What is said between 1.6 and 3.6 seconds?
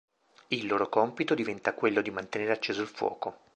quello di mantenere acceso il fuoco.